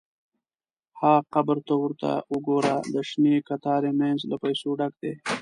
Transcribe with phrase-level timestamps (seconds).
[0.99, 1.57] –ها قبر!
[1.67, 5.13] ته ورته وګوره، د شنې کتارې مینځ له پیسو ډک دی.